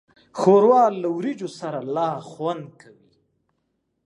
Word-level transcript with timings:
ښوروا 0.39 0.83
له 1.01 1.07
وریجو 1.17 1.49
سره 1.59 1.79
لا 1.95 2.09
خوند 2.29 2.65
کوي. 2.81 3.09